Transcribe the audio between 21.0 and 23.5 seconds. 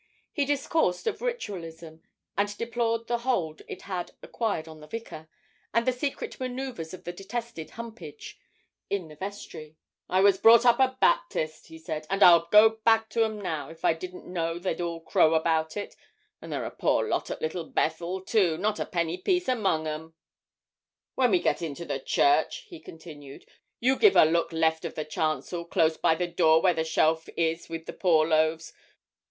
'When we get into the church,' he continued,